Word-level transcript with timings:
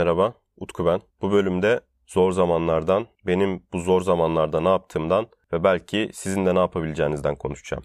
Merhaba, 0.00 0.34
Utku 0.56 0.86
ben. 0.86 1.00
Bu 1.22 1.32
bölümde 1.32 1.80
zor 2.06 2.32
zamanlardan, 2.32 3.06
benim 3.26 3.62
bu 3.72 3.78
zor 3.78 4.02
zamanlarda 4.02 4.60
ne 4.60 4.68
yaptığımdan 4.68 5.26
ve 5.52 5.64
belki 5.64 6.10
sizin 6.12 6.46
de 6.46 6.54
ne 6.54 6.58
yapabileceğinizden 6.58 7.34
konuşacağım. 7.36 7.82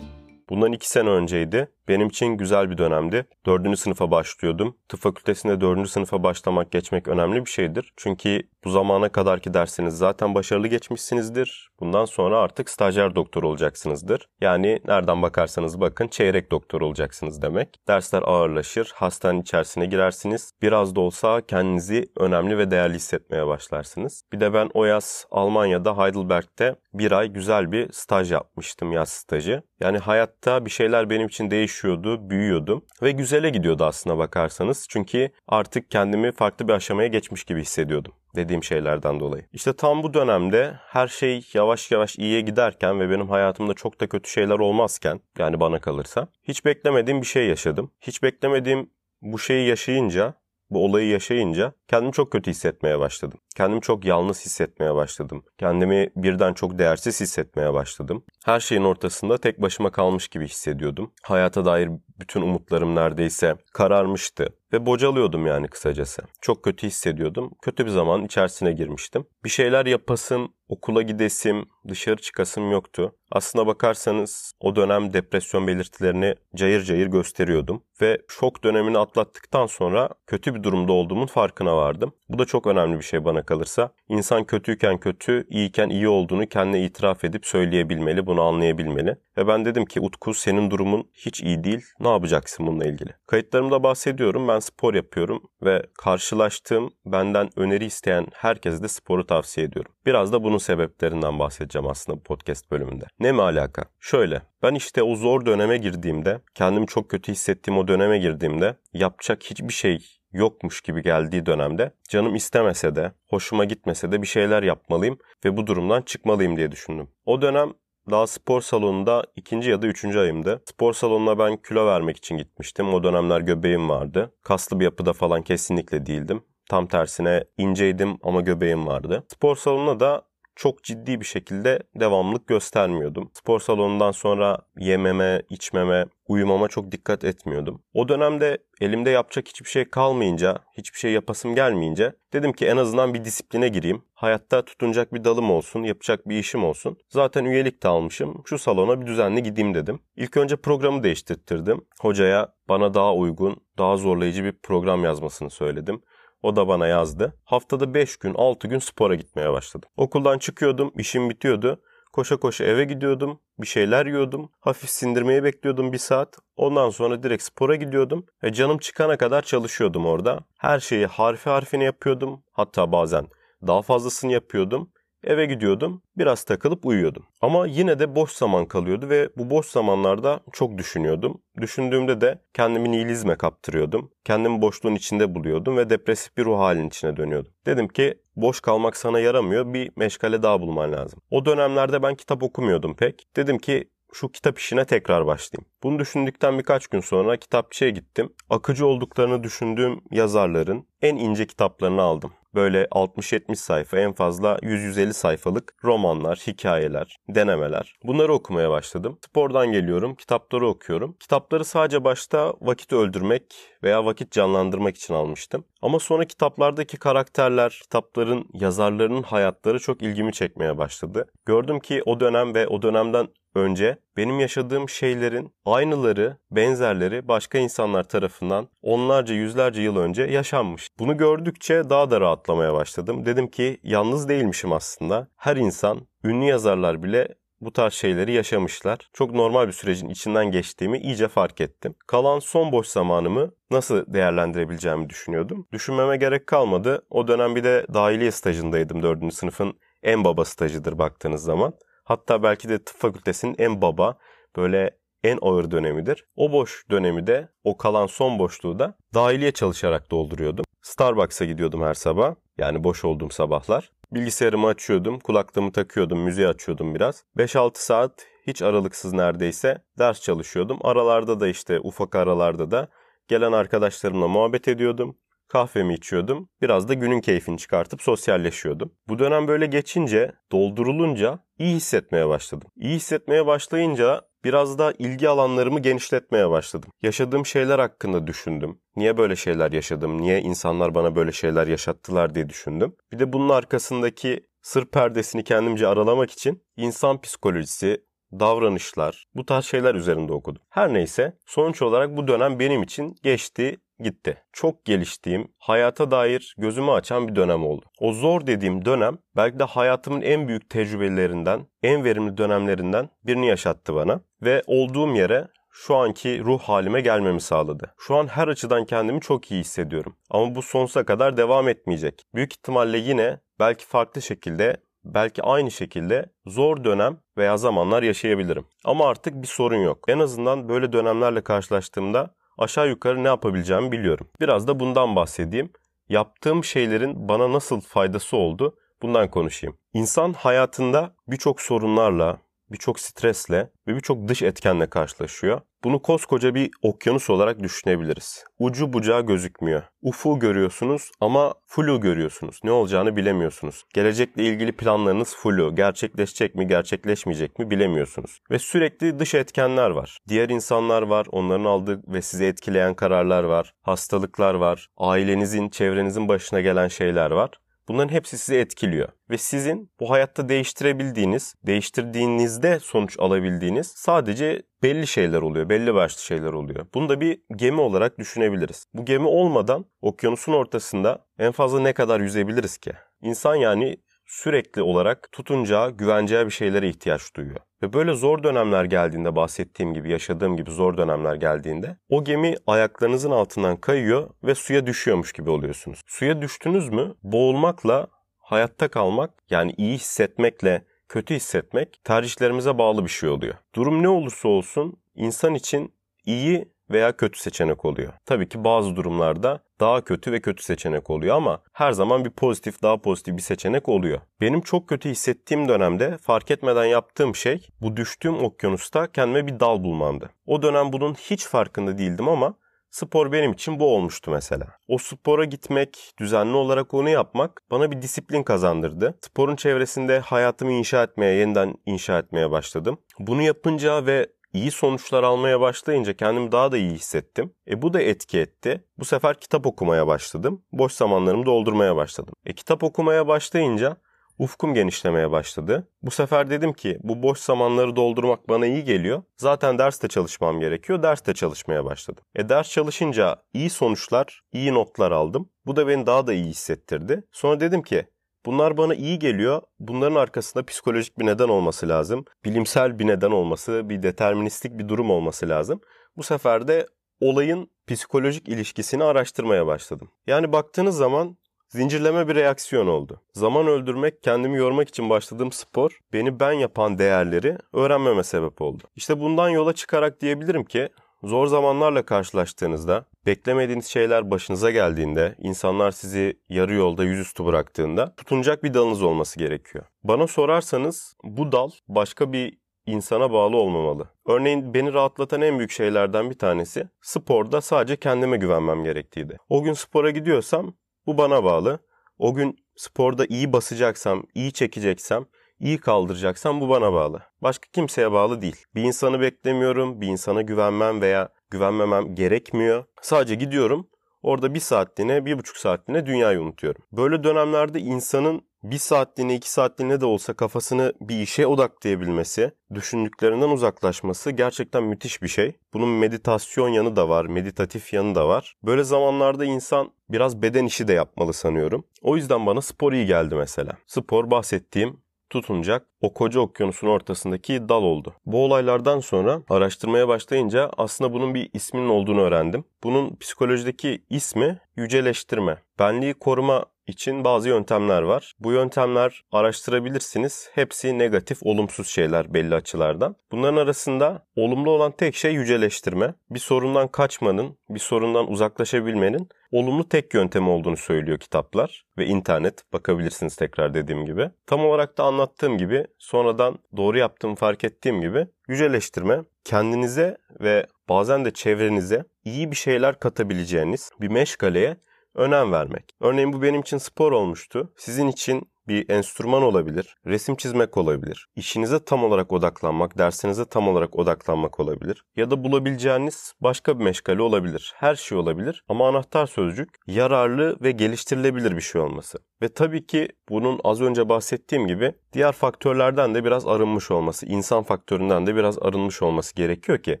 Bundan 0.48 0.72
iki 0.72 0.90
sene 0.90 1.10
önceydi. 1.10 1.68
Benim 1.88 2.08
için 2.08 2.26
güzel 2.26 2.70
bir 2.70 2.78
dönemdi. 2.78 3.26
Dördüncü 3.46 3.76
sınıfa 3.76 4.10
başlıyordum. 4.10 4.76
Tıp 4.88 5.00
fakültesinde 5.00 5.60
dördüncü 5.60 5.90
sınıfa 5.90 6.22
başlamak, 6.22 6.70
geçmek 6.70 7.08
önemli 7.08 7.44
bir 7.44 7.50
şeydir. 7.50 7.92
Çünkü 7.96 8.42
bu 8.64 8.70
zamana 8.70 9.08
kadarki 9.08 9.54
dersiniz 9.54 9.98
zaten 9.98 10.34
başarılı 10.34 10.66
geçmişsinizdir. 10.68 11.70
Bundan 11.80 12.04
sonra 12.04 12.38
artık 12.38 12.70
stajyer 12.70 13.14
doktor 13.14 13.42
olacaksınızdır. 13.42 14.28
Yani 14.40 14.80
nereden 14.84 15.22
bakarsanız 15.22 15.80
bakın 15.80 16.08
çeyrek 16.08 16.50
doktor 16.50 16.80
olacaksınız 16.80 17.42
demek. 17.42 17.68
Dersler 17.88 18.22
ağırlaşır, 18.22 18.92
hastane 18.94 19.40
içerisine 19.40 19.86
girersiniz. 19.86 20.52
Biraz 20.62 20.96
da 20.96 21.00
olsa 21.00 21.40
kendinizi 21.40 22.06
önemli 22.16 22.58
ve 22.58 22.70
değerli 22.70 22.94
hissetmeye 22.94 23.46
başlarsınız. 23.46 24.22
Bir 24.32 24.40
de 24.40 24.54
ben 24.54 24.70
o 24.74 24.84
yaz 24.84 25.26
Almanya'da 25.30 25.98
Heidelberg'te 25.98 26.76
bir 26.94 27.12
ay 27.12 27.28
güzel 27.28 27.72
bir 27.72 27.92
staj 27.92 28.32
yapmıştım 28.32 28.92
yaz 28.92 29.08
stajı. 29.08 29.62
Yani 29.80 29.98
hayatta 29.98 30.64
bir 30.64 30.70
şeyler 30.70 31.10
benim 31.10 31.26
için 31.26 31.50
değişiyordu, 31.74 32.30
büyüyordum 32.30 32.84
ve 33.02 33.10
güzele 33.12 33.50
gidiyordu 33.50 33.84
aslına 33.84 34.18
bakarsanız. 34.18 34.86
Çünkü 34.88 35.30
artık 35.48 35.90
kendimi 35.90 36.32
farklı 36.32 36.68
bir 36.68 36.72
aşamaya 36.72 37.08
geçmiş 37.08 37.44
gibi 37.44 37.60
hissediyordum 37.60 38.12
dediğim 38.36 38.64
şeylerden 38.64 39.20
dolayı. 39.20 39.44
İşte 39.52 39.72
tam 39.72 40.02
bu 40.02 40.14
dönemde 40.14 40.74
her 40.86 41.08
şey 41.08 41.46
yavaş 41.54 41.90
yavaş 41.90 42.18
iyiye 42.18 42.40
giderken 42.40 43.00
ve 43.00 43.10
benim 43.10 43.28
hayatımda 43.28 43.74
çok 43.74 44.00
da 44.00 44.08
kötü 44.08 44.30
şeyler 44.30 44.58
olmazken 44.58 45.20
yani 45.38 45.60
bana 45.60 45.80
kalırsa 45.80 46.28
hiç 46.42 46.64
beklemediğim 46.64 47.20
bir 47.20 47.26
şey 47.26 47.46
yaşadım. 47.46 47.90
Hiç 48.00 48.22
beklemediğim 48.22 48.90
bu 49.22 49.38
şeyi 49.38 49.68
yaşayınca 49.68 50.34
bu 50.70 50.84
olayı 50.84 51.08
yaşayınca 51.08 51.72
kendimi 51.88 52.12
çok 52.12 52.32
kötü 52.32 52.50
hissetmeye 52.50 52.98
başladım. 52.98 53.40
Kendimi 53.56 53.80
çok 53.80 54.04
yalnız 54.04 54.44
hissetmeye 54.46 54.94
başladım. 54.94 55.44
Kendimi 55.58 56.10
birden 56.16 56.54
çok 56.54 56.78
değersiz 56.78 57.20
hissetmeye 57.20 57.74
başladım. 57.74 58.24
Her 58.44 58.60
şeyin 58.60 58.84
ortasında 58.84 59.38
tek 59.38 59.62
başıma 59.62 59.92
kalmış 59.92 60.28
gibi 60.28 60.48
hissediyordum. 60.48 61.12
Hayata 61.22 61.64
dair 61.64 61.90
bütün 62.20 62.42
umutlarım 62.42 62.94
neredeyse 62.94 63.56
kararmıştı 63.72 64.48
ve 64.72 64.86
bocalıyordum 64.86 65.46
yani 65.46 65.68
kısacası. 65.68 66.22
Çok 66.40 66.62
kötü 66.62 66.86
hissediyordum. 66.86 67.50
Kötü 67.62 67.86
bir 67.86 67.90
zaman 67.90 68.24
içerisine 68.24 68.72
girmiştim. 68.72 69.24
Bir 69.44 69.50
şeyler 69.50 69.86
yapasım, 69.86 70.52
okula 70.68 71.02
gidesim, 71.02 71.64
dışarı 71.88 72.16
çıkasım 72.16 72.70
yoktu. 72.70 73.14
Aslına 73.32 73.66
bakarsanız 73.66 74.52
o 74.60 74.76
dönem 74.76 75.12
depresyon 75.12 75.66
belirtilerini 75.66 76.34
cayır 76.54 76.82
cayır 76.82 77.06
gösteriyordum 77.06 77.82
ve 78.00 78.18
şok 78.28 78.64
dönemini 78.64 78.98
atlattıktan 78.98 79.66
sonra 79.66 80.08
kötü 80.26 80.54
bir 80.54 80.62
durumda 80.62 80.92
olduğumun 80.92 81.26
farkına 81.26 81.76
vardım. 81.76 82.12
Bu 82.28 82.38
da 82.38 82.44
çok 82.44 82.66
önemli 82.66 82.98
bir 82.98 83.04
şey 83.04 83.24
bana 83.24 83.42
kalırsa. 83.42 83.90
İnsan 84.08 84.44
kötüyken 84.44 84.98
kötü, 84.98 85.46
iyiyken 85.50 85.88
iyi 85.88 86.08
olduğunu 86.08 86.46
kendine 86.46 86.84
itiraf 86.84 87.24
edip 87.24 87.46
söyleyebilmeli, 87.46 88.26
bunu 88.26 88.42
anlayabilmeli. 88.42 89.16
Ve 89.36 89.46
ben 89.46 89.64
dedim 89.64 89.84
ki 89.84 90.00
Utku 90.00 90.34
senin 90.34 90.70
durumun 90.70 91.10
hiç 91.14 91.42
iyi 91.42 91.64
değil. 91.64 91.82
Ne 92.04 92.10
yapacaksın 92.10 92.66
bununla 92.66 92.84
ilgili? 92.84 93.10
Kayıtlarımda 93.26 93.82
bahsediyorum. 93.82 94.48
Ben 94.48 94.58
spor 94.58 94.94
yapıyorum 94.94 95.42
ve 95.62 95.82
karşılaştığım, 95.98 96.90
benden 97.06 97.50
öneri 97.56 97.84
isteyen 97.84 98.26
herkese 98.32 98.82
de 98.82 98.88
sporu 98.88 99.26
tavsiye 99.26 99.66
ediyorum. 99.66 99.92
Biraz 100.06 100.32
da 100.32 100.42
bunun 100.42 100.58
sebeplerinden 100.58 101.38
bahsedeceğim 101.38 101.88
aslında 101.88 102.18
bu 102.18 102.22
podcast 102.22 102.70
bölümünde. 102.70 103.04
Ne 103.20 103.32
mi 103.32 103.42
alaka? 103.42 103.84
Şöyle, 104.00 104.42
ben 104.62 104.74
işte 104.74 105.02
o 105.02 105.16
zor 105.16 105.46
döneme 105.46 105.76
girdiğimde, 105.76 106.40
kendimi 106.54 106.86
çok 106.86 107.10
kötü 107.10 107.32
hissettiğim 107.32 107.78
o 107.78 107.88
döneme 107.88 108.18
girdiğimde 108.18 108.76
yapacak 108.92 109.42
hiçbir 109.42 109.72
şey 109.72 109.98
yokmuş 110.32 110.80
gibi 110.80 111.02
geldiği 111.02 111.46
dönemde 111.46 111.94
canım 112.08 112.34
istemese 112.34 112.96
de, 112.96 113.12
hoşuma 113.30 113.64
gitmese 113.64 114.12
de 114.12 114.22
bir 114.22 114.26
şeyler 114.26 114.62
yapmalıyım 114.62 115.18
ve 115.44 115.56
bu 115.56 115.66
durumdan 115.66 116.02
çıkmalıyım 116.02 116.56
diye 116.56 116.72
düşündüm. 116.72 117.08
O 117.26 117.42
dönem 117.42 117.72
daha 118.10 118.26
spor 118.26 118.60
salonunda 118.60 119.24
ikinci 119.36 119.70
ya 119.70 119.82
da 119.82 119.86
üçüncü 119.86 120.18
ayımdı. 120.18 120.62
Spor 120.66 120.92
salonuna 120.92 121.38
ben 121.38 121.56
kilo 121.56 121.86
vermek 121.86 122.16
için 122.16 122.36
gitmiştim. 122.38 122.94
O 122.94 123.02
dönemler 123.02 123.40
göbeğim 123.40 123.88
vardı. 123.88 124.34
Kaslı 124.42 124.80
bir 124.80 124.84
yapıda 124.84 125.12
falan 125.12 125.42
kesinlikle 125.42 126.06
değildim. 126.06 126.42
Tam 126.70 126.86
tersine 126.86 127.44
inceydim 127.58 128.18
ama 128.22 128.40
göbeğim 128.40 128.86
vardı. 128.86 129.24
Spor 129.28 129.56
salonuna 129.56 130.00
da 130.00 130.22
çok 130.56 130.84
ciddi 130.84 131.20
bir 131.20 131.26
şekilde 131.26 131.78
devamlılık 131.94 132.46
göstermiyordum. 132.46 133.30
Spor 133.34 133.60
salonundan 133.60 134.10
sonra 134.10 134.58
yememe, 134.78 135.42
içmeme, 135.50 136.06
uyumama 136.28 136.68
çok 136.68 136.92
dikkat 136.92 137.24
etmiyordum. 137.24 137.82
O 137.94 138.08
dönemde 138.08 138.58
elimde 138.80 139.10
yapacak 139.10 139.48
hiçbir 139.48 139.68
şey 139.68 139.84
kalmayınca, 139.84 140.58
hiçbir 140.78 140.98
şey 140.98 141.12
yapasım 141.12 141.54
gelmeyince 141.54 142.12
dedim 142.32 142.52
ki 142.52 142.66
en 142.66 142.76
azından 142.76 143.14
bir 143.14 143.24
disipline 143.24 143.68
gireyim. 143.68 144.02
Hayatta 144.14 144.64
tutunacak 144.64 145.14
bir 145.14 145.24
dalım 145.24 145.50
olsun, 145.50 145.82
yapacak 145.82 146.28
bir 146.28 146.38
işim 146.38 146.64
olsun. 146.64 146.96
Zaten 147.08 147.44
üyelik 147.44 147.82
de 147.82 147.88
almışım. 147.88 148.42
Şu 148.46 148.58
salona 148.58 149.00
bir 149.00 149.06
düzenli 149.06 149.42
gideyim 149.42 149.74
dedim. 149.74 150.00
İlk 150.16 150.36
önce 150.36 150.56
programı 150.56 151.02
değiştirttirdim. 151.02 151.84
Hocaya 152.00 152.48
bana 152.68 152.94
daha 152.94 153.14
uygun, 153.14 153.56
daha 153.78 153.96
zorlayıcı 153.96 154.44
bir 154.44 154.52
program 154.52 155.04
yazmasını 155.04 155.50
söyledim. 155.50 156.02
O 156.44 156.56
da 156.56 156.68
bana 156.68 156.86
yazdı. 156.86 157.34
Haftada 157.44 157.94
5 157.94 158.16
gün, 158.16 158.34
6 158.34 158.68
gün 158.68 158.78
spora 158.78 159.14
gitmeye 159.14 159.52
başladım. 159.52 159.88
Okuldan 159.96 160.38
çıkıyordum, 160.38 160.92
işim 160.98 161.30
bitiyordu. 161.30 161.80
Koşa 162.12 162.36
koşa 162.36 162.64
eve 162.64 162.84
gidiyordum. 162.84 163.40
Bir 163.58 163.66
şeyler 163.66 164.06
yiyordum. 164.06 164.50
Hafif 164.60 164.90
sindirmeyi 164.90 165.44
bekliyordum 165.44 165.92
bir 165.92 165.98
saat. 165.98 166.38
Ondan 166.56 166.90
sonra 166.90 167.22
direkt 167.22 167.42
spora 167.42 167.76
gidiyordum. 167.76 168.26
Ve 168.42 168.52
canım 168.52 168.78
çıkana 168.78 169.16
kadar 169.16 169.42
çalışıyordum 169.42 170.06
orada. 170.06 170.40
Her 170.58 170.80
şeyi 170.80 171.06
harfi 171.06 171.50
harfine 171.50 171.84
yapıyordum. 171.84 172.42
Hatta 172.52 172.92
bazen 172.92 173.26
daha 173.66 173.82
fazlasını 173.82 174.32
yapıyordum. 174.32 174.90
Eve 175.26 175.46
gidiyordum, 175.46 176.02
biraz 176.18 176.44
takılıp 176.44 176.86
uyuyordum. 176.86 177.26
Ama 177.40 177.66
yine 177.66 177.98
de 177.98 178.14
boş 178.14 178.32
zaman 178.32 178.66
kalıyordu 178.66 179.08
ve 179.08 179.28
bu 179.36 179.50
boş 179.50 179.66
zamanlarda 179.66 180.40
çok 180.52 180.78
düşünüyordum. 180.78 181.40
Düşündüğümde 181.60 182.20
de 182.20 182.38
kendimi 182.54 182.92
nihilizme 182.92 183.36
kaptırıyordum. 183.36 184.10
Kendimi 184.24 184.62
boşluğun 184.62 184.94
içinde 184.94 185.34
buluyordum 185.34 185.76
ve 185.76 185.90
depresif 185.90 186.36
bir 186.36 186.44
ruh 186.44 186.58
halinin 186.58 186.88
içine 186.88 187.16
dönüyordum. 187.16 187.52
Dedim 187.66 187.88
ki 187.88 188.14
boş 188.36 188.60
kalmak 188.60 188.96
sana 188.96 189.20
yaramıyor, 189.20 189.74
bir 189.74 189.90
meşgale 189.96 190.42
daha 190.42 190.60
bulman 190.60 190.92
lazım. 190.92 191.20
O 191.30 191.44
dönemlerde 191.44 192.02
ben 192.02 192.14
kitap 192.14 192.42
okumuyordum 192.42 192.94
pek. 192.94 193.26
Dedim 193.36 193.58
ki 193.58 193.90
şu 194.12 194.28
kitap 194.28 194.58
işine 194.58 194.84
tekrar 194.84 195.26
başlayayım. 195.26 195.66
Bunu 195.82 195.98
düşündükten 195.98 196.58
birkaç 196.58 196.86
gün 196.86 197.00
sonra 197.00 197.36
kitapçıya 197.36 197.90
gittim. 197.90 198.32
Akıcı 198.50 198.86
olduklarını 198.86 199.42
düşündüğüm 199.42 200.00
yazarların 200.10 200.86
en 201.02 201.16
ince 201.16 201.46
kitaplarını 201.46 202.02
aldım 202.02 202.32
böyle 202.54 202.84
60-70 202.84 203.56
sayfa 203.56 203.98
en 203.98 204.12
fazla 204.12 204.56
100-150 204.56 205.12
sayfalık 205.12 205.74
romanlar, 205.84 206.38
hikayeler, 206.46 207.16
denemeler. 207.28 207.94
Bunları 208.04 208.32
okumaya 208.32 208.70
başladım. 208.70 209.18
Spordan 209.26 209.72
geliyorum, 209.72 210.14
kitapları 210.14 210.68
okuyorum. 210.68 211.16
Kitapları 211.20 211.64
sadece 211.64 212.04
başta 212.04 212.54
vakit 212.60 212.92
öldürmek 212.92 213.54
veya 213.84 214.04
vakit 214.04 214.32
canlandırmak 214.32 214.96
için 214.96 215.14
almıştım. 215.14 215.64
Ama 215.82 215.98
sonra 215.98 216.24
kitaplardaki 216.24 216.96
karakterler, 216.96 217.78
kitapların 217.82 218.48
yazarlarının 218.52 219.22
hayatları 219.22 219.78
çok 219.78 220.02
ilgimi 220.02 220.32
çekmeye 220.32 220.78
başladı. 220.78 221.26
Gördüm 221.46 221.80
ki 221.80 222.02
o 222.06 222.20
dönem 222.20 222.54
ve 222.54 222.66
o 222.66 222.82
dönemden 222.82 223.28
önce 223.54 223.98
benim 224.16 224.40
yaşadığım 224.40 224.88
şeylerin 224.88 225.54
aynıları, 225.64 226.36
benzerleri 226.50 227.28
başka 227.28 227.58
insanlar 227.58 228.04
tarafından 228.04 228.68
onlarca, 228.82 229.34
yüzlerce 229.34 229.82
yıl 229.82 229.96
önce 229.96 230.22
yaşanmış. 230.22 230.88
Bunu 230.98 231.16
gördükçe 231.16 231.90
daha 231.90 232.10
da 232.10 232.20
rahatlamaya 232.20 232.74
başladım. 232.74 233.26
Dedim 233.26 233.48
ki 233.48 233.78
yalnız 233.82 234.28
değilmişim 234.28 234.72
aslında. 234.72 235.28
Her 235.36 235.56
insan, 235.56 236.06
ünlü 236.24 236.44
yazarlar 236.44 237.02
bile 237.02 237.28
bu 237.64 237.72
tarz 237.72 237.92
şeyleri 237.92 238.32
yaşamışlar. 238.32 238.98
Çok 239.12 239.34
normal 239.34 239.66
bir 239.66 239.72
sürecin 239.72 240.08
içinden 240.08 240.50
geçtiğimi 240.50 240.98
iyice 240.98 241.28
fark 241.28 241.60
ettim. 241.60 241.94
Kalan 242.06 242.38
son 242.38 242.72
boş 242.72 242.86
zamanımı 242.86 243.50
nasıl 243.70 244.14
değerlendirebileceğimi 244.14 245.08
düşünüyordum. 245.08 245.66
Düşünmeme 245.72 246.16
gerek 246.16 246.46
kalmadı. 246.46 247.06
O 247.10 247.28
dönem 247.28 247.56
bir 247.56 247.64
de 247.64 247.86
dahiliye 247.94 248.30
stajındaydım 248.30 249.02
4. 249.02 249.34
sınıfın 249.34 249.78
en 250.02 250.24
baba 250.24 250.44
stajıdır 250.44 250.98
baktığınız 250.98 251.42
zaman. 251.42 251.74
Hatta 252.04 252.42
belki 252.42 252.68
de 252.68 252.84
tıp 252.84 252.96
fakültesinin 252.96 253.54
en 253.58 253.82
baba, 253.82 254.18
böyle 254.56 254.90
en 255.24 255.38
ağır 255.42 255.70
dönemidir. 255.70 256.24
O 256.36 256.52
boş 256.52 256.84
dönemi 256.90 257.26
de, 257.26 257.48
o 257.64 257.76
kalan 257.76 258.06
son 258.06 258.38
boşluğu 258.38 258.78
da 258.78 258.96
dahiliye 259.14 259.52
çalışarak 259.52 260.10
dolduruyordum. 260.10 260.64
Starbucks'a 260.82 261.44
gidiyordum 261.44 261.82
her 261.82 261.94
sabah. 261.94 262.34
Yani 262.58 262.84
boş 262.84 263.04
olduğum 263.04 263.30
sabahlar. 263.30 263.90
Bilgisayarımı 264.12 264.66
açıyordum, 264.66 265.18
kulaklığımı 265.18 265.72
takıyordum, 265.72 266.20
müziği 266.20 266.48
açıyordum 266.48 266.94
biraz. 266.94 267.24
5-6 267.36 267.70
saat 267.74 268.26
hiç 268.46 268.62
aralıksız 268.62 269.12
neredeyse 269.12 269.78
ders 269.98 270.20
çalışıyordum. 270.20 270.78
Aralarda 270.82 271.40
da 271.40 271.48
işte 271.48 271.80
ufak 271.80 272.14
aralarda 272.14 272.70
da 272.70 272.88
gelen 273.28 273.52
arkadaşlarımla 273.52 274.28
muhabbet 274.28 274.68
ediyordum. 274.68 275.16
kahvemi 275.48 275.94
içiyordum. 275.94 276.48
Biraz 276.62 276.88
da 276.88 276.94
günün 276.94 277.20
keyfini 277.20 277.58
çıkartıp 277.58 278.02
sosyalleşiyordum. 278.02 278.92
Bu 279.08 279.18
dönem 279.18 279.48
böyle 279.48 279.66
geçince, 279.66 280.32
doldurulunca 280.52 281.38
iyi 281.58 281.76
hissetmeye 281.76 282.28
başladım. 282.28 282.68
İyi 282.76 282.96
hissetmeye 282.96 283.46
başlayınca 283.46 284.20
biraz 284.44 284.78
da 284.78 284.94
ilgi 284.98 285.28
alanlarımı 285.28 285.80
genişletmeye 285.80 286.50
başladım. 286.50 286.90
Yaşadığım 287.02 287.46
şeyler 287.46 287.78
hakkında 287.78 288.26
düşündüm. 288.26 288.78
Niye 288.96 289.16
böyle 289.16 289.36
şeyler 289.36 289.72
yaşadım? 289.72 290.20
Niye 290.20 290.40
insanlar 290.40 290.94
bana 290.94 291.16
böyle 291.16 291.32
şeyler 291.32 291.66
yaşattılar 291.66 292.34
diye 292.34 292.48
düşündüm. 292.48 292.96
Bir 293.12 293.18
de 293.18 293.32
bunun 293.32 293.48
arkasındaki 293.48 294.46
sır 294.62 294.86
perdesini 294.86 295.44
kendimce 295.44 295.86
aralamak 295.86 296.30
için 296.30 296.62
insan 296.76 297.20
psikolojisi, 297.20 298.04
davranışlar, 298.40 299.26
bu 299.34 299.46
tarz 299.46 299.64
şeyler 299.64 299.94
üzerinde 299.94 300.32
okudum. 300.32 300.62
Her 300.70 300.94
neyse 300.94 301.38
sonuç 301.46 301.82
olarak 301.82 302.16
bu 302.16 302.28
dönem 302.28 302.58
benim 302.58 302.82
için 302.82 303.16
geçti 303.22 303.76
gitti. 304.00 304.42
Çok 304.52 304.84
geliştiğim, 304.84 305.48
hayata 305.58 306.10
dair 306.10 306.54
gözümü 306.58 306.90
açan 306.90 307.28
bir 307.28 307.36
dönem 307.36 307.66
oldu. 307.66 307.84
O 308.00 308.12
zor 308.12 308.46
dediğim 308.46 308.84
dönem 308.84 309.18
belki 309.36 309.58
de 309.58 309.64
hayatımın 309.64 310.20
en 310.20 310.48
büyük 310.48 310.70
tecrübelerinden, 310.70 311.66
en 311.82 312.04
verimli 312.04 312.36
dönemlerinden 312.36 313.08
birini 313.24 313.46
yaşattı 313.46 313.94
bana 313.94 314.20
ve 314.42 314.62
olduğum 314.66 315.14
yere 315.14 315.48
şu 315.70 315.96
anki 315.96 316.44
ruh 316.44 316.60
halime 316.60 317.00
gelmemi 317.00 317.40
sağladı. 317.40 317.94
Şu 317.98 318.14
an 318.14 318.26
her 318.26 318.48
açıdan 318.48 318.84
kendimi 318.84 319.20
çok 319.20 319.50
iyi 319.50 319.60
hissediyorum. 319.60 320.16
Ama 320.30 320.54
bu 320.54 320.62
sonsuza 320.62 321.04
kadar 321.04 321.36
devam 321.36 321.68
etmeyecek. 321.68 322.26
Büyük 322.34 322.52
ihtimalle 322.52 322.98
yine 322.98 323.40
belki 323.58 323.86
farklı 323.86 324.22
şekilde 324.22 324.76
belki 325.04 325.42
aynı 325.42 325.70
şekilde 325.70 326.26
zor 326.46 326.84
dönem 326.84 327.18
veya 327.36 327.56
zamanlar 327.56 328.02
yaşayabilirim. 328.02 328.64
Ama 328.84 329.08
artık 329.08 329.42
bir 329.42 329.46
sorun 329.46 329.82
yok. 329.82 330.04
En 330.08 330.18
azından 330.18 330.68
böyle 330.68 330.92
dönemlerle 330.92 331.40
karşılaştığımda 331.40 332.34
aşağı 332.58 332.88
yukarı 332.88 333.24
ne 333.24 333.28
yapabileceğimi 333.28 333.92
biliyorum. 333.92 334.28
Biraz 334.40 334.68
da 334.68 334.80
bundan 334.80 335.16
bahsedeyim. 335.16 335.72
Yaptığım 336.08 336.64
şeylerin 336.64 337.28
bana 337.28 337.52
nasıl 337.52 337.80
faydası 337.80 338.36
oldu 338.36 338.76
bundan 339.02 339.30
konuşayım. 339.30 339.76
İnsan 339.92 340.32
hayatında 340.32 341.14
birçok 341.28 341.60
sorunlarla, 341.60 342.38
birçok 342.70 343.00
stresle 343.00 343.70
ve 343.88 343.96
birçok 343.96 344.28
dış 344.28 344.42
etkenle 344.42 344.86
karşılaşıyor. 344.86 345.60
Bunu 345.84 346.02
koskoca 346.02 346.54
bir 346.54 346.70
okyanus 346.82 347.30
olarak 347.30 347.62
düşünebiliriz. 347.62 348.44
Ucu 348.58 348.92
bucağı 348.92 349.26
gözükmüyor. 349.26 349.82
Ufu 350.02 350.38
görüyorsunuz 350.38 351.10
ama 351.20 351.54
flu 351.66 352.00
görüyorsunuz. 352.00 352.60
Ne 352.64 352.70
olacağını 352.70 353.16
bilemiyorsunuz. 353.16 353.84
Gelecekle 353.94 354.44
ilgili 354.44 354.72
planlarınız 354.72 355.36
flu. 355.36 355.74
Gerçekleşecek 355.74 356.54
mi, 356.54 356.66
gerçekleşmeyecek 356.68 357.58
mi 357.58 357.70
bilemiyorsunuz. 357.70 358.40
Ve 358.50 358.58
sürekli 358.58 359.18
dış 359.18 359.34
etkenler 359.34 359.90
var. 359.90 360.18
Diğer 360.28 360.48
insanlar 360.48 361.02
var, 361.02 361.26
onların 361.30 361.64
aldığı 361.64 362.02
ve 362.08 362.22
sizi 362.22 362.44
etkileyen 362.44 362.94
kararlar 362.94 363.44
var. 363.44 363.74
Hastalıklar 363.82 364.54
var. 364.54 364.88
Ailenizin, 364.96 365.68
çevrenizin 365.68 366.28
başına 366.28 366.60
gelen 366.60 366.88
şeyler 366.88 367.30
var. 367.30 367.50
Bunların 367.88 368.12
hepsi 368.12 368.38
sizi 368.38 368.56
etkiliyor. 368.56 369.08
Ve 369.30 369.38
sizin 369.38 369.90
bu 370.00 370.10
hayatta 370.10 370.48
değiştirebildiğiniz, 370.48 371.54
değiştirdiğinizde 371.66 372.80
sonuç 372.80 373.16
alabildiğiniz 373.18 373.86
sadece 373.86 374.62
belli 374.82 375.06
şeyler 375.06 375.42
oluyor, 375.42 375.68
belli 375.68 375.94
başlı 375.94 376.22
şeyler 376.22 376.52
oluyor. 376.52 376.86
Bunu 376.94 377.08
da 377.08 377.20
bir 377.20 377.40
gemi 377.56 377.80
olarak 377.80 378.18
düşünebiliriz. 378.18 378.86
Bu 378.94 379.04
gemi 379.04 379.26
olmadan 379.26 379.84
okyanusun 380.02 380.52
ortasında 380.52 381.26
en 381.38 381.52
fazla 381.52 381.80
ne 381.80 381.92
kadar 381.92 382.20
yüzebiliriz 382.20 382.78
ki? 382.78 382.92
İnsan 383.22 383.54
yani 383.54 383.96
sürekli 384.26 384.82
olarak 384.82 385.32
tutunacağı, 385.32 385.90
güveneceği 385.90 386.46
bir 386.46 386.50
şeylere 386.50 386.88
ihtiyaç 386.88 387.36
duyuyor. 387.36 387.60
Ve 387.82 387.92
böyle 387.92 388.14
zor 388.14 388.42
dönemler 388.42 388.84
geldiğinde 388.84 389.36
bahsettiğim 389.36 389.94
gibi, 389.94 390.10
yaşadığım 390.10 390.56
gibi 390.56 390.70
zor 390.70 390.96
dönemler 390.96 391.34
geldiğinde 391.34 391.96
o 392.08 392.24
gemi 392.24 392.54
ayaklarınızın 392.66 393.30
altından 393.30 393.76
kayıyor 393.76 394.30
ve 394.44 394.54
suya 394.54 394.86
düşüyormuş 394.86 395.32
gibi 395.32 395.50
oluyorsunuz. 395.50 396.00
Suya 396.06 396.42
düştünüz 396.42 396.88
mü 396.88 397.14
boğulmakla 397.22 398.06
hayatta 398.38 398.88
kalmak 398.88 399.30
yani 399.50 399.74
iyi 399.76 399.94
hissetmekle 399.94 400.84
kötü 401.08 401.34
hissetmek 401.34 402.00
tercihlerimize 402.04 402.78
bağlı 402.78 403.04
bir 403.04 403.10
şey 403.10 403.28
oluyor. 403.28 403.54
Durum 403.74 404.02
ne 404.02 404.08
olursa 404.08 404.48
olsun 404.48 404.96
insan 405.14 405.54
için 405.54 405.94
iyi 406.26 406.68
veya 406.90 407.16
kötü 407.16 407.38
seçenek 407.38 407.84
oluyor. 407.84 408.12
Tabii 408.26 408.48
ki 408.48 408.64
bazı 408.64 408.96
durumlarda 408.96 409.63
daha 409.80 410.00
kötü 410.00 410.32
ve 410.32 410.40
kötü 410.40 410.62
seçenek 410.62 411.10
oluyor 411.10 411.36
ama 411.36 411.62
her 411.72 411.92
zaman 411.92 412.24
bir 412.24 412.30
pozitif, 412.30 412.82
daha 412.82 412.96
pozitif 412.96 413.36
bir 413.36 413.42
seçenek 413.42 413.88
oluyor. 413.88 414.20
Benim 414.40 414.60
çok 414.60 414.88
kötü 414.88 415.08
hissettiğim 415.10 415.68
dönemde 415.68 416.18
fark 416.18 416.50
etmeden 416.50 416.84
yaptığım 416.84 417.34
şey 417.34 417.68
bu 417.80 417.96
düştüğüm 417.96 418.44
okyanusta 418.44 419.12
kendime 419.12 419.46
bir 419.46 419.60
dal 419.60 419.84
bulmamdı. 419.84 420.30
O 420.46 420.62
dönem 420.62 420.92
bunun 420.92 421.14
hiç 421.14 421.46
farkında 421.46 421.98
değildim 421.98 422.28
ama 422.28 422.54
Spor 422.94 423.32
benim 423.32 423.52
için 423.52 423.80
bu 423.80 423.94
olmuştu 423.94 424.30
mesela. 424.30 424.66
O 424.88 424.98
spora 424.98 425.44
gitmek, 425.44 426.14
düzenli 426.18 426.56
olarak 426.56 426.94
onu 426.94 427.08
yapmak 427.08 427.62
bana 427.70 427.90
bir 427.90 428.02
disiplin 428.02 428.42
kazandırdı. 428.42 429.18
Sporun 429.20 429.56
çevresinde 429.56 430.18
hayatımı 430.18 430.72
inşa 430.72 431.02
etmeye, 431.02 431.34
yeniden 431.34 431.74
inşa 431.86 432.18
etmeye 432.18 432.50
başladım. 432.50 432.98
Bunu 433.18 433.42
yapınca 433.42 434.06
ve 434.06 434.26
iyi 434.54 434.70
sonuçlar 434.70 435.22
almaya 435.22 435.60
başlayınca 435.60 436.16
kendimi 436.16 436.52
daha 436.52 436.72
da 436.72 436.76
iyi 436.76 436.92
hissettim. 436.92 437.54
E 437.70 437.82
bu 437.82 437.92
da 437.92 438.00
etki 438.00 438.38
etti. 438.38 438.84
Bu 438.98 439.04
sefer 439.04 439.40
kitap 439.40 439.66
okumaya 439.66 440.06
başladım. 440.06 440.62
Boş 440.72 440.92
zamanlarımı 440.92 441.46
doldurmaya 441.46 441.96
başladım. 441.96 442.34
E 442.46 442.52
kitap 442.52 442.82
okumaya 442.82 443.28
başlayınca 443.28 443.96
ufkum 444.38 444.74
genişlemeye 444.74 445.30
başladı. 445.30 445.88
Bu 446.02 446.10
sefer 446.10 446.50
dedim 446.50 446.72
ki 446.72 446.98
bu 447.02 447.22
boş 447.22 447.38
zamanları 447.38 447.96
doldurmak 447.96 448.48
bana 448.48 448.66
iyi 448.66 448.84
geliyor. 448.84 449.22
Zaten 449.36 449.78
derste 449.78 450.08
çalışmam 450.08 450.60
gerekiyor. 450.60 451.02
Derste 451.02 451.34
çalışmaya 451.34 451.84
başladım. 451.84 452.24
E 452.34 452.48
ders 452.48 452.70
çalışınca 452.70 453.36
iyi 453.54 453.70
sonuçlar, 453.70 454.42
iyi 454.52 454.74
notlar 454.74 455.10
aldım. 455.10 455.50
Bu 455.66 455.76
da 455.76 455.88
beni 455.88 456.06
daha 456.06 456.26
da 456.26 456.32
iyi 456.32 456.44
hissettirdi. 456.44 457.24
Sonra 457.32 457.60
dedim 457.60 457.82
ki 457.82 458.06
Bunlar 458.46 458.76
bana 458.76 458.94
iyi 458.94 459.18
geliyor. 459.18 459.62
Bunların 459.80 460.16
arkasında 460.16 460.66
psikolojik 460.66 461.18
bir 461.18 461.26
neden 461.26 461.48
olması 461.48 461.88
lazım. 461.88 462.24
Bilimsel 462.44 462.98
bir 462.98 463.06
neden 463.06 463.30
olması, 463.30 463.88
bir 463.88 464.02
deterministik 464.02 464.78
bir 464.78 464.88
durum 464.88 465.10
olması 465.10 465.48
lazım. 465.48 465.80
Bu 466.16 466.22
sefer 466.22 466.68
de 466.68 466.86
olayın 467.20 467.70
psikolojik 467.86 468.48
ilişkisini 468.48 469.04
araştırmaya 469.04 469.66
başladım. 469.66 470.10
Yani 470.26 470.52
baktığınız 470.52 470.96
zaman 470.96 471.36
zincirleme 471.68 472.28
bir 472.28 472.34
reaksiyon 472.34 472.86
oldu. 472.86 473.20
Zaman 473.32 473.66
öldürmek, 473.66 474.22
kendimi 474.22 474.58
yormak 474.58 474.88
için 474.88 475.10
başladığım 475.10 475.52
spor 475.52 476.00
beni 476.12 476.40
ben 476.40 476.52
yapan 476.52 476.98
değerleri 476.98 477.58
öğrenmeme 477.72 478.22
sebep 478.22 478.62
oldu. 478.62 478.82
İşte 478.96 479.20
bundan 479.20 479.48
yola 479.48 479.72
çıkarak 479.72 480.20
diyebilirim 480.20 480.64
ki 480.64 480.88
Zor 481.24 481.46
zamanlarla 481.46 482.02
karşılaştığınızda, 482.02 483.04
beklemediğiniz 483.26 483.86
şeyler 483.86 484.30
başınıza 484.30 484.70
geldiğinde, 484.70 485.34
insanlar 485.38 485.90
sizi 485.90 486.38
yarı 486.48 486.74
yolda 486.74 487.04
yüzüstü 487.04 487.44
bıraktığında 487.44 488.14
tutunacak 488.16 488.64
bir 488.64 488.74
dalınız 488.74 489.02
olması 489.02 489.38
gerekiyor. 489.38 489.84
Bana 490.02 490.26
sorarsanız 490.26 491.16
bu 491.24 491.52
dal 491.52 491.70
başka 491.88 492.32
bir 492.32 492.58
insana 492.86 493.32
bağlı 493.32 493.56
olmamalı. 493.56 494.08
Örneğin 494.26 494.74
beni 494.74 494.92
rahatlatan 494.92 495.40
en 495.40 495.58
büyük 495.58 495.70
şeylerden 495.70 496.30
bir 496.30 496.38
tanesi 496.38 496.88
sporda 497.02 497.60
sadece 497.60 497.96
kendime 497.96 498.36
güvenmem 498.36 498.84
gerektiğiydi. 498.84 499.36
O 499.48 499.62
gün 499.62 499.72
spora 499.72 500.10
gidiyorsam 500.10 500.74
bu 501.06 501.18
bana 501.18 501.44
bağlı. 501.44 501.78
O 502.18 502.34
gün 502.34 502.56
sporda 502.76 503.26
iyi 503.28 503.52
basacaksam, 503.52 504.22
iyi 504.34 504.52
çekeceksem, 504.52 505.26
iyi 505.64 505.78
kaldıracaksam 505.78 506.60
bu 506.60 506.68
bana 506.68 506.92
bağlı. 506.92 507.22
Başka 507.42 507.68
kimseye 507.72 508.12
bağlı 508.12 508.42
değil. 508.42 508.56
Bir 508.74 508.82
insanı 508.82 509.20
beklemiyorum, 509.20 510.00
bir 510.00 510.06
insana 510.06 510.42
güvenmem 510.42 511.00
veya 511.00 511.28
güvenmemem 511.50 512.14
gerekmiyor. 512.14 512.84
Sadece 513.02 513.34
gidiyorum, 513.34 513.88
orada 514.22 514.54
bir 514.54 514.60
saatliğine, 514.60 515.24
bir 515.24 515.38
buçuk 515.38 515.56
saatliğine 515.56 516.06
dünyayı 516.06 516.40
unutuyorum. 516.40 516.82
Böyle 516.92 517.24
dönemlerde 517.24 517.80
insanın 517.80 518.42
bir 518.62 518.78
saatliğine, 518.78 519.34
iki 519.34 519.50
saatliğine 519.50 520.00
de 520.00 520.06
olsa 520.06 520.34
kafasını 520.34 520.92
bir 521.00 521.20
işe 521.20 521.46
odaklayabilmesi, 521.46 522.52
düşündüklerinden 522.74 523.48
uzaklaşması 523.48 524.30
gerçekten 524.30 524.82
müthiş 524.82 525.22
bir 525.22 525.28
şey. 525.28 525.52
Bunun 525.74 525.88
meditasyon 525.88 526.68
yanı 526.68 526.96
da 526.96 527.08
var, 527.08 527.24
meditatif 527.24 527.92
yanı 527.92 528.14
da 528.14 528.28
var. 528.28 528.56
Böyle 528.62 528.84
zamanlarda 528.84 529.44
insan 529.44 529.92
biraz 530.08 530.42
beden 530.42 530.64
işi 530.64 530.88
de 530.88 530.92
yapmalı 530.92 531.32
sanıyorum. 531.32 531.84
O 532.02 532.16
yüzden 532.16 532.46
bana 532.46 532.60
spor 532.60 532.92
iyi 532.92 533.06
geldi 533.06 533.34
mesela. 533.34 533.72
Spor 533.86 534.30
bahsettiğim 534.30 535.03
tutunacak 535.30 535.86
o 536.04 536.14
koca 536.14 536.40
okyanusun 536.40 536.88
ortasındaki 536.88 537.68
dal 537.68 537.82
oldu. 537.82 538.14
Bu 538.26 538.44
olaylardan 538.44 539.00
sonra 539.00 539.42
araştırmaya 539.48 540.08
başlayınca 540.08 540.70
aslında 540.76 541.12
bunun 541.12 541.34
bir 541.34 541.50
isminin 541.52 541.88
olduğunu 541.88 542.20
öğrendim. 542.20 542.64
Bunun 542.82 543.16
psikolojideki 543.16 544.04
ismi 544.10 544.58
yüceleştirme. 544.76 545.58
Benliği 545.78 546.14
koruma 546.14 546.64
için 546.86 547.24
bazı 547.24 547.48
yöntemler 547.48 548.02
var. 548.02 548.34
Bu 548.40 548.52
yöntemler 548.52 549.24
araştırabilirsiniz. 549.32 550.50
Hepsi 550.54 550.98
negatif, 550.98 551.38
olumsuz 551.42 551.88
şeyler 551.88 552.34
belli 552.34 552.54
açılardan. 552.54 553.16
Bunların 553.32 553.56
arasında 553.56 554.26
olumlu 554.36 554.70
olan 554.70 554.92
tek 554.92 555.14
şey 555.14 555.32
yüceleştirme. 555.34 556.14
Bir 556.30 556.38
sorundan 556.38 556.88
kaçmanın, 556.88 557.58
bir 557.68 557.80
sorundan 557.80 558.30
uzaklaşabilmenin 558.30 559.28
olumlu 559.52 559.88
tek 559.88 560.14
yöntemi 560.14 560.48
olduğunu 560.48 560.76
söylüyor 560.76 561.18
kitaplar 561.18 561.84
ve 561.98 562.06
internet. 562.06 562.72
Bakabilirsiniz 562.72 563.36
tekrar 563.36 563.74
dediğim 563.74 564.04
gibi. 564.04 564.30
Tam 564.46 564.60
olarak 564.64 564.98
da 564.98 565.04
anlattığım 565.04 565.58
gibi 565.58 565.86
sonradan 565.98 566.58
doğru 566.76 566.98
yaptığımı 566.98 567.34
fark 567.34 567.64
ettiğim 567.64 568.00
gibi 568.00 568.26
yüceleştirme 568.48 569.24
kendinize 569.44 570.16
ve 570.40 570.66
bazen 570.88 571.24
de 571.24 571.30
çevrenize 571.30 572.04
iyi 572.24 572.50
bir 572.50 572.56
şeyler 572.56 572.98
katabileceğiniz 572.98 573.90
bir 574.00 574.08
meşgaleye 574.08 574.76
önem 575.14 575.52
vermek. 575.52 575.90
Örneğin 576.00 576.32
bu 576.32 576.42
benim 576.42 576.60
için 576.60 576.78
spor 576.78 577.12
olmuştu. 577.12 577.72
Sizin 577.76 578.08
için 578.08 578.50
bir 578.68 578.90
enstrüman 578.90 579.42
olabilir, 579.42 579.96
resim 580.06 580.36
çizmek 580.36 580.76
olabilir, 580.76 581.26
işinize 581.36 581.84
tam 581.84 582.04
olarak 582.04 582.32
odaklanmak, 582.32 582.98
dersinize 582.98 583.44
tam 583.44 583.68
olarak 583.68 583.98
odaklanmak 583.98 584.60
olabilir 584.60 585.04
ya 585.16 585.30
da 585.30 585.44
bulabileceğiniz 585.44 586.34
başka 586.40 586.78
bir 586.78 586.84
meşgale 586.84 587.22
olabilir. 587.22 587.72
Her 587.76 587.94
şey 587.94 588.18
olabilir 588.18 588.64
ama 588.68 588.88
anahtar 588.88 589.26
sözcük 589.26 589.68
yararlı 589.86 590.56
ve 590.62 590.70
geliştirilebilir 590.70 591.56
bir 591.56 591.60
şey 591.60 591.80
olması. 591.80 592.18
Ve 592.42 592.48
tabii 592.48 592.86
ki 592.86 593.08
bunun 593.28 593.60
az 593.64 593.80
önce 593.80 594.08
bahsettiğim 594.08 594.66
gibi 594.66 594.94
diğer 595.12 595.32
faktörlerden 595.32 596.14
de 596.14 596.24
biraz 596.24 596.46
arınmış 596.46 596.90
olması, 596.90 597.26
insan 597.26 597.62
faktöründen 597.62 598.26
de 598.26 598.36
biraz 598.36 598.58
arınmış 598.58 599.02
olması 599.02 599.34
gerekiyor 599.34 599.78
ki 599.82 600.00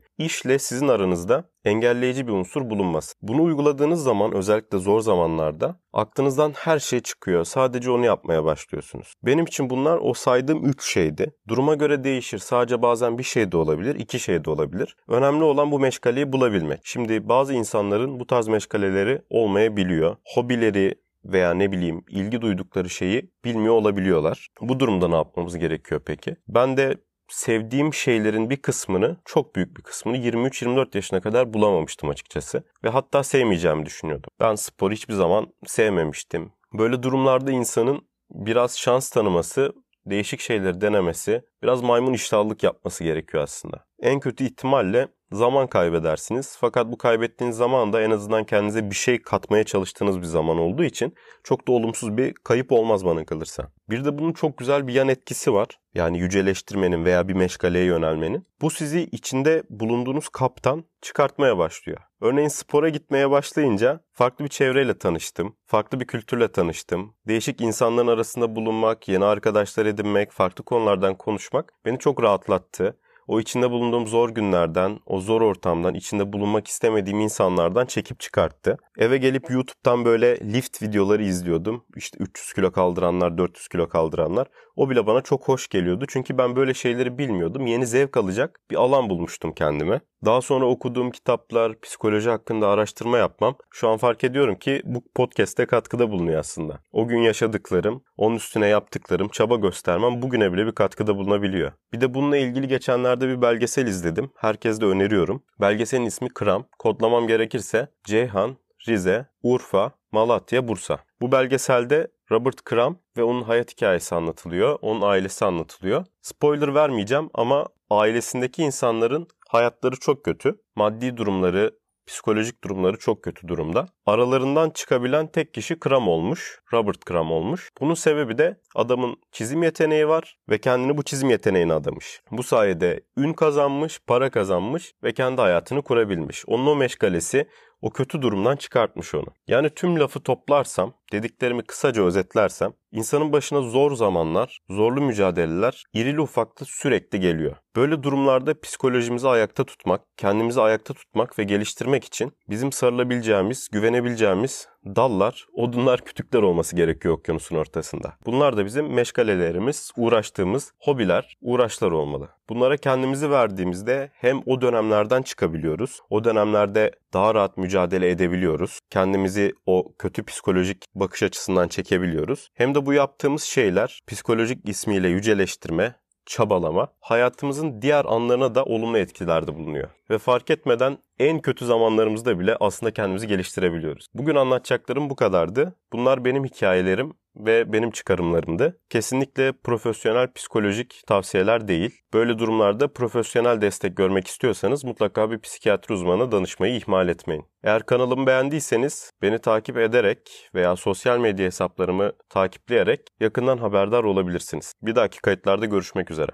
işle 0.18 0.58
sizin 0.58 0.88
aranızda 0.88 1.53
engelleyici 1.64 2.26
bir 2.26 2.32
unsur 2.32 2.70
bulunmaz. 2.70 3.14
Bunu 3.22 3.42
uyguladığınız 3.42 4.02
zaman 4.02 4.34
özellikle 4.34 4.78
zor 4.78 5.00
zamanlarda 5.00 5.80
aklınızdan 5.92 6.52
her 6.56 6.78
şey 6.78 7.00
çıkıyor. 7.00 7.44
Sadece 7.44 7.90
onu 7.90 8.04
yapmaya 8.04 8.44
başlıyorsunuz. 8.44 9.14
Benim 9.22 9.44
için 9.44 9.70
bunlar 9.70 9.98
o 10.02 10.14
saydığım 10.14 10.64
üç 10.64 10.92
şeydi. 10.92 11.34
Duruma 11.48 11.74
göre 11.74 12.04
değişir. 12.04 12.38
Sadece 12.38 12.82
bazen 12.82 13.18
bir 13.18 13.22
şey 13.22 13.52
de 13.52 13.56
olabilir, 13.56 13.94
iki 13.94 14.20
şey 14.20 14.44
de 14.44 14.50
olabilir. 14.50 14.96
Önemli 15.08 15.44
olan 15.44 15.70
bu 15.70 15.78
meşgaleyi 15.78 16.32
bulabilmek. 16.32 16.80
Şimdi 16.84 17.28
bazı 17.28 17.54
insanların 17.54 18.20
bu 18.20 18.26
tarz 18.26 18.48
meşgaleleri 18.48 19.22
olmayabiliyor. 19.30 20.16
Hobileri, 20.34 21.04
veya 21.24 21.54
ne 21.54 21.72
bileyim 21.72 22.04
ilgi 22.08 22.40
duydukları 22.40 22.90
şeyi 22.90 23.30
bilmiyor 23.44 23.74
olabiliyorlar. 23.74 24.48
Bu 24.60 24.80
durumda 24.80 25.08
ne 25.08 25.14
yapmamız 25.14 25.58
gerekiyor 25.58 26.00
peki? 26.06 26.36
Ben 26.48 26.76
de 26.76 26.96
sevdiğim 27.28 27.94
şeylerin 27.94 28.50
bir 28.50 28.56
kısmını, 28.56 29.16
çok 29.24 29.56
büyük 29.56 29.76
bir 29.76 29.82
kısmını 29.82 30.16
23-24 30.16 30.96
yaşına 30.96 31.20
kadar 31.20 31.54
bulamamıştım 31.54 32.08
açıkçası. 32.08 32.64
Ve 32.84 32.88
hatta 32.88 33.22
sevmeyeceğimi 33.22 33.86
düşünüyordum. 33.86 34.30
Ben 34.40 34.54
spor 34.54 34.92
hiçbir 34.92 35.14
zaman 35.14 35.46
sevmemiştim. 35.66 36.52
Böyle 36.72 37.02
durumlarda 37.02 37.50
insanın 37.50 38.08
biraz 38.30 38.78
şans 38.78 39.10
tanıması, 39.10 39.72
değişik 40.06 40.40
şeyleri 40.40 40.80
denemesi, 40.80 41.42
biraz 41.62 41.82
maymun 41.82 42.12
iştahlılık 42.12 42.62
yapması 42.62 43.04
gerekiyor 43.04 43.42
aslında. 43.42 43.86
En 44.02 44.20
kötü 44.20 44.44
ihtimalle 44.44 45.08
zaman 45.34 45.66
kaybedersiniz. 45.66 46.56
Fakat 46.60 46.92
bu 46.92 46.98
kaybettiğiniz 46.98 47.56
zaman 47.56 47.92
da 47.92 48.02
en 48.02 48.10
azından 48.10 48.44
kendinize 48.44 48.90
bir 48.90 48.94
şey 48.94 49.22
katmaya 49.22 49.64
çalıştığınız 49.64 50.20
bir 50.20 50.26
zaman 50.26 50.58
olduğu 50.58 50.84
için 50.84 51.14
çok 51.44 51.68
da 51.68 51.72
olumsuz 51.72 52.16
bir 52.16 52.34
kayıp 52.34 52.72
olmaz 52.72 53.04
bana 53.04 53.24
kalırsa. 53.24 53.72
Bir 53.90 54.04
de 54.04 54.18
bunun 54.18 54.32
çok 54.32 54.58
güzel 54.58 54.86
bir 54.86 54.92
yan 54.92 55.08
etkisi 55.08 55.52
var. 55.52 55.68
Yani 55.94 56.18
yüceleştirmenin 56.18 57.04
veya 57.04 57.28
bir 57.28 57.34
meşgaleye 57.34 57.84
yönelmenin. 57.84 58.46
Bu 58.60 58.70
sizi 58.70 59.00
içinde 59.00 59.62
bulunduğunuz 59.70 60.28
kaptan 60.28 60.84
çıkartmaya 61.02 61.58
başlıyor. 61.58 61.98
Örneğin 62.20 62.48
spora 62.48 62.88
gitmeye 62.88 63.30
başlayınca 63.30 64.00
farklı 64.12 64.44
bir 64.44 64.50
çevreyle 64.50 64.98
tanıştım. 64.98 65.56
Farklı 65.66 66.00
bir 66.00 66.06
kültürle 66.06 66.52
tanıştım. 66.52 67.14
Değişik 67.28 67.60
insanların 67.60 68.06
arasında 68.06 68.56
bulunmak, 68.56 69.08
yeni 69.08 69.24
arkadaşlar 69.24 69.86
edinmek, 69.86 70.32
farklı 70.32 70.64
konulardan 70.64 71.14
konuşmak 71.14 71.72
beni 71.84 71.98
çok 71.98 72.22
rahatlattı 72.22 72.98
o 73.26 73.40
içinde 73.40 73.70
bulunduğum 73.70 74.06
zor 74.06 74.30
günlerden, 74.30 74.98
o 75.06 75.20
zor 75.20 75.40
ortamdan, 75.42 75.94
içinde 75.94 76.32
bulunmak 76.32 76.68
istemediğim 76.68 77.20
insanlardan 77.20 77.86
çekip 77.86 78.20
çıkarttı. 78.20 78.76
Eve 78.98 79.16
gelip 79.16 79.50
YouTube'dan 79.50 80.04
böyle 80.04 80.52
lift 80.52 80.82
videoları 80.82 81.22
izliyordum. 81.22 81.84
İşte 81.96 82.18
300 82.20 82.52
kilo 82.52 82.72
kaldıranlar, 82.72 83.38
400 83.38 83.68
kilo 83.68 83.88
kaldıranlar. 83.88 84.46
O 84.76 84.90
bile 84.90 85.06
bana 85.06 85.20
çok 85.20 85.48
hoş 85.48 85.68
geliyordu. 85.68 86.04
Çünkü 86.08 86.38
ben 86.38 86.56
böyle 86.56 86.74
şeyleri 86.74 87.18
bilmiyordum. 87.18 87.66
Yeni 87.66 87.86
zevk 87.86 88.16
alacak 88.16 88.60
bir 88.70 88.76
alan 88.76 89.10
bulmuştum 89.10 89.52
kendime. 89.52 90.00
Daha 90.24 90.40
sonra 90.40 90.66
okuduğum 90.66 91.10
kitaplar, 91.10 91.80
psikoloji 91.80 92.30
hakkında 92.30 92.68
araştırma 92.68 93.18
yapmam 93.18 93.56
şu 93.70 93.88
an 93.88 93.96
fark 93.96 94.24
ediyorum 94.24 94.54
ki 94.54 94.82
bu 94.84 95.04
podcast'te 95.14 95.66
katkıda 95.66 96.10
bulunuyor 96.10 96.38
aslında. 96.38 96.80
O 96.92 97.08
gün 97.08 97.18
yaşadıklarım, 97.18 98.04
onun 98.16 98.36
üstüne 98.36 98.66
yaptıklarım, 98.66 99.28
çaba 99.28 99.56
göstermem 99.56 100.22
bugüne 100.22 100.52
bile 100.52 100.66
bir 100.66 100.72
katkıda 100.72 101.16
bulunabiliyor. 101.16 101.72
Bir 101.92 102.00
de 102.00 102.14
bununla 102.14 102.36
ilgili 102.36 102.68
geçenlerde 102.68 103.28
bir 103.28 103.42
belgesel 103.42 103.86
izledim. 103.86 104.30
Herkese 104.36 104.80
de 104.80 104.86
öneriyorum. 104.86 105.42
Belgeselin 105.60 106.06
ismi 106.06 106.28
Kram. 106.28 106.66
Kodlamam 106.78 107.26
gerekirse 107.26 107.88
Ceyhan, 108.04 108.56
Rize, 108.88 109.26
Urfa, 109.42 109.92
Malatya, 110.12 110.68
Bursa. 110.68 110.98
Bu 111.20 111.32
belgeselde 111.32 112.08
Robert 112.30 112.62
Kram 112.64 112.98
ve 113.16 113.22
onun 113.22 113.42
hayat 113.42 113.72
hikayesi 113.72 114.14
anlatılıyor. 114.14 114.78
Onun 114.82 115.00
ailesi 115.00 115.44
anlatılıyor. 115.44 116.04
Spoiler 116.20 116.74
vermeyeceğim 116.74 117.30
ama 117.34 117.66
ailesindeki 117.90 118.62
insanların 118.62 119.26
hayatları 119.48 119.96
çok 119.96 120.24
kötü. 120.24 120.60
Maddi 120.76 121.16
durumları, 121.16 121.78
psikolojik 122.06 122.64
durumları 122.64 122.98
çok 122.98 123.22
kötü 123.22 123.48
durumda. 123.48 123.86
Aralarından 124.06 124.70
çıkabilen 124.70 125.26
tek 125.26 125.54
kişi 125.54 125.78
Kram 125.80 126.08
olmuş. 126.08 126.60
Robert 126.72 127.04
Kram 127.04 127.32
olmuş. 127.32 127.70
Bunun 127.80 127.94
sebebi 127.94 128.38
de 128.38 128.60
adamın 128.74 129.16
çizim 129.32 129.62
yeteneği 129.62 130.08
var 130.08 130.36
ve 130.48 130.58
kendini 130.58 130.96
bu 130.96 131.02
çizim 131.02 131.30
yeteneğine 131.30 131.72
adamış. 131.72 132.22
Bu 132.30 132.42
sayede 132.42 133.00
ün 133.16 133.32
kazanmış, 133.32 134.00
para 134.06 134.30
kazanmış 134.30 134.92
ve 135.04 135.12
kendi 135.12 135.40
hayatını 135.40 135.82
kurabilmiş. 135.82 136.44
Onun 136.46 136.66
o 136.66 136.76
meşgalesi 136.76 137.48
o 137.84 137.90
kötü 137.90 138.22
durumdan 138.22 138.56
çıkartmış 138.56 139.14
onu. 139.14 139.26
Yani 139.48 139.70
tüm 139.70 140.00
lafı 140.00 140.20
toplarsam, 140.20 140.94
dediklerimi 141.12 141.62
kısaca 141.62 142.02
özetlersem, 142.02 142.72
insanın 142.92 143.32
başına 143.32 143.60
zor 143.60 143.96
zamanlar, 143.96 144.58
zorlu 144.70 145.00
mücadeleler 145.00 145.84
irili 145.94 146.20
ufaklı 146.20 146.66
sürekli 146.66 147.20
geliyor. 147.20 147.56
Böyle 147.76 148.02
durumlarda 148.02 148.60
psikolojimizi 148.60 149.28
ayakta 149.28 149.64
tutmak, 149.64 150.00
kendimizi 150.16 150.60
ayakta 150.60 150.94
tutmak 150.94 151.38
ve 151.38 151.44
geliştirmek 151.44 152.04
için 152.04 152.32
bizim 152.50 152.72
sarılabileceğimiz, 152.72 153.68
güvenebileceğimiz 153.94 154.68
dallar, 154.86 155.46
odunlar, 155.52 156.00
kütükler 156.00 156.42
olması 156.42 156.76
gerekiyor 156.76 157.14
okyanusun 157.14 157.56
ortasında. 157.56 158.12
Bunlar 158.26 158.56
da 158.56 158.64
bizim 158.64 158.92
meşgalelerimiz, 158.94 159.92
uğraştığımız 159.96 160.72
hobiler, 160.78 161.36
uğraşlar 161.40 161.90
olmalı. 161.90 162.28
Bunlara 162.48 162.76
kendimizi 162.76 163.30
verdiğimizde 163.30 164.10
hem 164.14 164.40
o 164.46 164.60
dönemlerden 164.60 165.22
çıkabiliyoruz, 165.22 166.00
o 166.10 166.24
dönemlerde 166.24 166.90
daha 167.12 167.34
rahat 167.34 167.56
mücadele 167.56 168.10
edebiliyoruz. 168.10 168.80
Kendimizi 168.90 169.52
o 169.66 169.92
kötü 169.98 170.24
psikolojik 170.24 170.84
bakış 170.94 171.22
açısından 171.22 171.68
çekebiliyoruz. 171.68 172.48
Hem 172.54 172.74
de 172.74 172.86
bu 172.86 172.92
yaptığımız 172.92 173.42
şeyler 173.42 174.00
psikolojik 174.06 174.68
ismiyle 174.68 175.08
yüceleştirme, 175.08 175.94
çabalama 176.26 176.88
hayatımızın 177.00 177.82
diğer 177.82 178.04
anlarına 178.04 178.54
da 178.54 178.64
olumlu 178.64 178.98
etkilerde 178.98 179.54
bulunuyor. 179.54 179.88
Ve 180.10 180.18
fark 180.18 180.50
etmeden 180.50 180.98
en 181.18 181.40
kötü 181.40 181.66
zamanlarımızda 181.66 182.38
bile 182.38 182.56
aslında 182.60 182.92
kendimizi 182.92 183.26
geliştirebiliyoruz. 183.26 184.06
Bugün 184.14 184.34
anlatacaklarım 184.34 185.10
bu 185.10 185.16
kadardı. 185.16 185.74
Bunlar 185.92 186.24
benim 186.24 186.44
hikayelerim 186.44 187.14
ve 187.36 187.72
benim 187.72 187.90
çıkarımlarımdı. 187.90 188.80
Kesinlikle 188.90 189.52
profesyonel 189.52 190.32
psikolojik 190.32 191.02
tavsiyeler 191.06 191.68
değil. 191.68 192.00
Böyle 192.14 192.38
durumlarda 192.38 192.92
profesyonel 192.92 193.60
destek 193.60 193.96
görmek 193.96 194.26
istiyorsanız 194.26 194.84
mutlaka 194.84 195.30
bir 195.30 195.38
psikiyatri 195.38 195.94
uzmanına 195.94 196.32
danışmayı 196.32 196.76
ihmal 196.76 197.08
etmeyin. 197.08 197.44
Eğer 197.64 197.86
kanalımı 197.86 198.26
beğendiyseniz 198.26 199.10
beni 199.22 199.38
takip 199.38 199.78
ederek 199.78 200.50
veya 200.54 200.76
sosyal 200.76 201.18
medya 201.18 201.46
hesaplarımı 201.46 202.12
takipleyerek 202.28 203.00
yakından 203.20 203.58
haberdar 203.58 204.04
olabilirsiniz. 204.04 204.74
Bir 204.82 204.94
dahaki 204.94 205.20
kayıtlarda 205.20 205.66
görüşmek 205.66 206.10
üzere. 206.10 206.30